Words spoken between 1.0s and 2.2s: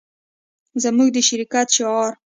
د شرکت شعار